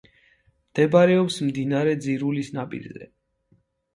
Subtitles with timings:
[0.69, 3.09] მდებარეობს მდინარე ძირულის ნაპირზე.